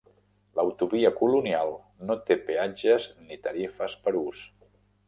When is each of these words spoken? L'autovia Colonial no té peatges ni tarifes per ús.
L'autovia 0.59 1.11
Colonial 1.19 1.75
no 2.09 2.17
té 2.31 2.39
peatges 2.51 3.07
ni 3.29 3.43
tarifes 3.47 4.01
per 4.09 4.17
ús. 4.27 4.47